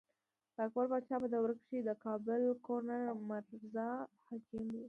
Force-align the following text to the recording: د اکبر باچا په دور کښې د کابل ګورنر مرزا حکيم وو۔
د 0.55 0.57
اکبر 0.65 0.85
باچا 0.91 1.15
په 1.23 1.27
دور 1.33 1.49
کښې 1.59 1.79
د 1.83 1.89
کابل 2.05 2.41
ګورنر 2.65 3.01
مرزا 3.29 3.89
حکيم 4.27 4.65
وو۔ 4.69 4.79